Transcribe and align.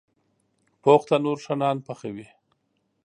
پوخ 0.81 1.01
تنور 1.09 1.37
ښه 1.45 1.55
نان 1.61 1.77
پخوي 1.85 2.27